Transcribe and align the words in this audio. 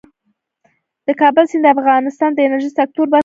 د 1.07 1.09
کابل 1.21 1.45
سیند 1.51 1.63
د 1.65 1.73
افغانستان 1.75 2.31
د 2.33 2.39
انرژۍ 2.45 2.71
سکتور 2.79 3.05
برخه 3.13 3.17
ده. 3.17 3.19